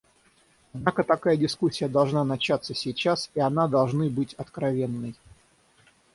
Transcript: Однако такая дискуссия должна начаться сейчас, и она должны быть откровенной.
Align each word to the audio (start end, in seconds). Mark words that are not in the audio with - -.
Однако 0.73 1.03
такая 1.03 1.37
дискуссия 1.37 1.87
должна 1.87 2.23
начаться 2.23 2.73
сейчас, 2.73 3.29
и 3.35 3.39
она 3.39 3.67
должны 3.67 4.09
быть 4.09 4.33
откровенной. 4.33 5.13